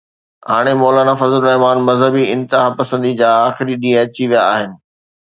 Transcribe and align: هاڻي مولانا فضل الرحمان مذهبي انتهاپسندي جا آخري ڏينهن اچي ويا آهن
هاڻي 0.51 0.73
مولانا 0.83 1.13
فضل 1.21 1.35
الرحمان 1.41 1.77
مذهبي 1.89 2.23
انتهاپسندي 2.35 3.11
جا 3.19 3.29
آخري 3.51 3.75
ڏينهن 3.83 4.01
اچي 4.07 4.23
ويا 4.33 4.41
آهن 4.55 4.73